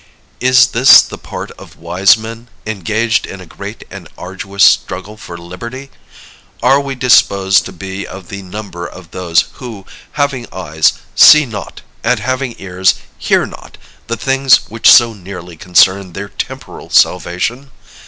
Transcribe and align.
Is 0.39 0.65
this 0.69 0.99
the 1.03 1.19
part 1.19 1.51
of 1.59 1.75
wise 1.75 2.17
men, 2.17 2.49
engaged 2.65 3.27
in 3.27 3.39
a 3.39 3.45
great 3.45 3.83
and 3.91 4.09
arduous 4.17 4.63
struggle 4.63 5.15
for 5.15 5.37
liberty? 5.37 5.91
Are 6.63 6.81
we 6.81 6.95
disposed 6.95 7.65
to 7.65 7.71
be 7.71 8.07
of 8.07 8.29
the 8.29 8.41
number 8.41 8.87
of 8.87 9.11
those 9.11 9.45
who, 9.61 9.85
having 10.13 10.47
eyes, 10.51 10.93
see 11.13 11.45
not, 11.45 11.81
and 12.03 12.19
having 12.19 12.55
ears, 12.57 12.95
hear 13.19 13.45
not, 13.45 13.77
the 14.07 14.17
things 14.17 14.67
which 14.71 14.91
so 14.91 15.13
nearly 15.13 15.55
concern 15.55 16.13
their 16.13 16.29
temporal 16.29 16.89
salvation? 16.89 17.69